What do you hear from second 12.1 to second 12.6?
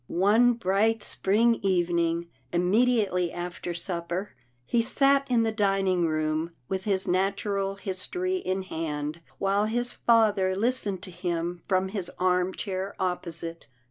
arm